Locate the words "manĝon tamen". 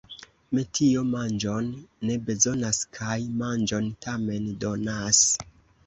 3.45-4.53